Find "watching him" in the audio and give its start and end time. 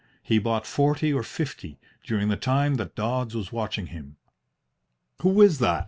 3.51-4.15